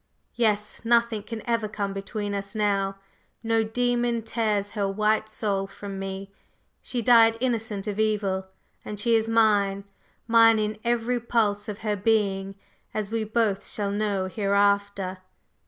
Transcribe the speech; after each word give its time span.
"Yes, 0.33 0.83
nothing 0.83 1.21
can 1.21 1.43
ever 1.47 1.67
come 1.67 1.93
between 1.93 2.33
us 2.33 2.55
now; 2.55 2.95
no 3.43 3.63
demon 3.63 4.23
tears 4.23 4.71
her 4.71 4.87
white 4.89 5.29
soul 5.29 5.67
from 5.67 5.99
me; 5.99 6.31
she 6.81 7.03
died 7.03 7.37
innocent 7.39 7.85
of 7.85 7.99
evil, 7.99 8.47
and 8.83 8.99
she 8.99 9.13
is 9.13 9.29
mine 9.29 9.83
mine 10.27 10.57
in 10.57 10.79
every 10.83 11.19
pulse 11.19 11.69
of 11.69 11.81
her 11.81 11.95
being, 11.95 12.55
as 12.95 13.11
we 13.11 13.19
shall 13.21 13.29
both 13.29 13.77
know 13.77 14.25
hereafter!" 14.25 15.19